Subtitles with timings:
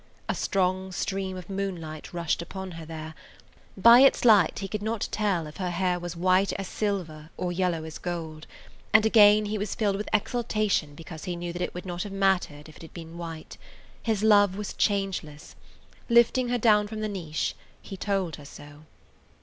[0.27, 3.13] A strong stream of moonlight rushed upon her there;
[3.77, 7.51] by its light he could not tell if her hair was white as silver or
[7.51, 8.47] yellow as gold,
[8.93, 12.03] and again he was filled with exaltation because he knew that it would not [Page
[12.13, 13.59] 79] have mattered if it had been white.
[14.01, 15.55] His love was changeless.
[16.09, 18.85] Lifting her down from the niche, he told her so.